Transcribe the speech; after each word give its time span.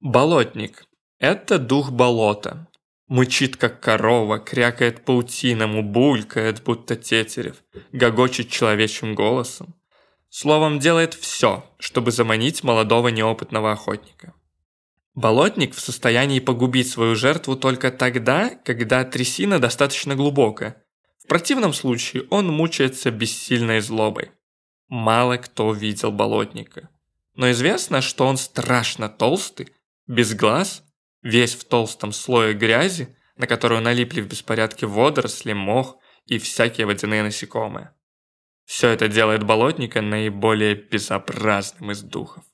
Болотник– 0.00 0.86
это 1.18 1.58
дух 1.58 1.90
болота. 1.90 2.66
Мычит, 3.06 3.58
как 3.58 3.80
корова, 3.80 4.38
крякает 4.38 5.04
паутиному, 5.04 5.82
булькает, 5.82 6.62
будто 6.62 6.96
тетерев, 6.96 7.62
гогочет 7.92 8.48
человечьим 8.48 9.14
голосом. 9.14 9.74
Словом, 10.30 10.78
делает 10.78 11.12
все, 11.12 11.66
чтобы 11.78 12.12
заманить 12.12 12.64
молодого 12.64 13.08
неопытного 13.08 13.72
охотника. 13.72 14.32
Болотник 15.14 15.74
в 15.74 15.80
состоянии 15.80 16.40
погубить 16.40 16.88
свою 16.88 17.14
жертву 17.14 17.54
только 17.54 17.90
тогда, 17.90 18.48
когда 18.64 19.04
трясина 19.04 19.58
достаточно 19.58 20.16
глубокая. 20.16 20.82
В 21.22 21.26
противном 21.26 21.74
случае 21.74 22.26
он 22.30 22.46
мучается 22.46 23.10
бессильной 23.10 23.80
злобой. 23.80 24.30
Мало 24.88 25.36
кто 25.36 25.74
видел 25.74 26.10
болотника. 26.10 26.88
Но 27.34 27.50
известно, 27.50 28.00
что 28.00 28.26
он 28.26 28.38
страшно 28.38 29.10
толстый, 29.10 29.68
без 30.10 30.34
глаз, 30.34 30.82
весь 31.22 31.54
в 31.54 31.68
толстом 31.68 32.10
слое 32.10 32.52
грязи, 32.52 33.16
на 33.36 33.46
которую 33.46 33.80
налипли 33.80 34.20
в 34.20 34.26
беспорядке 34.26 34.86
водоросли, 34.86 35.52
мох 35.52 35.98
и 36.26 36.38
всякие 36.38 36.86
водяные 36.86 37.22
насекомые. 37.22 37.94
Все 38.64 38.88
это 38.88 39.06
делает 39.06 39.44
болотника 39.44 40.02
наиболее 40.02 40.74
безобразным 40.74 41.92
из 41.92 42.02
духов. 42.02 42.44